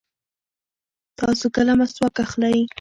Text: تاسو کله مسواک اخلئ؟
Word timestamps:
تاسو 1.17 1.45
کله 1.55 1.73
مسواک 1.79 2.15
اخلئ؟ 2.25 2.57